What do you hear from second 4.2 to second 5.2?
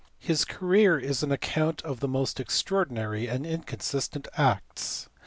acts.